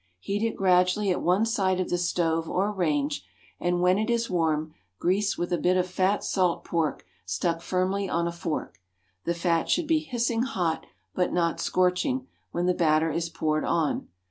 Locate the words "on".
8.09-8.27, 13.63-14.07